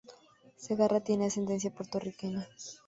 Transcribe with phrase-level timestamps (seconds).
[0.57, 2.49] Segarra tiene ascendencia puertorriqueña.